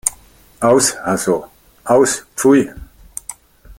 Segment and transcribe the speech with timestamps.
[0.61, 0.95] Aus!
[1.05, 1.45] Hasso
[1.85, 2.25] Aus!
[2.35, 2.73] Pfui!